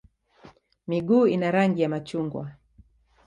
Miguu 0.87 1.27
ina 1.27 1.51
rangi 1.51 1.81
ya 1.81 1.89
machungwa. 1.89 2.51